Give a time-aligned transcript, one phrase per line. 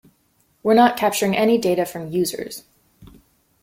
[0.63, 2.63] We're not capturing any data from users.